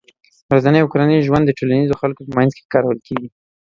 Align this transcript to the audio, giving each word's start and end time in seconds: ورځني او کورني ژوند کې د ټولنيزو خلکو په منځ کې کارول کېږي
ورځني 0.49 0.77
او 0.81 0.89
کورني 0.91 1.25
ژوند 1.27 1.45
کې 1.45 1.49
د 1.49 1.57
ټولنيزو 1.59 1.99
خلکو 2.01 2.21
په 2.27 2.31
منځ 2.37 2.51
کې 2.57 2.69
کارول 2.73 2.97
کېږي 3.07 3.29